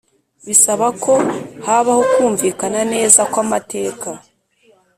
bisaba 0.47 0.87
ko 1.03 1.13
habaho 1.65 2.01
kumvikana 2.13 2.79
neza 2.93 3.21
kw 3.31 3.37
amateka 3.45 4.09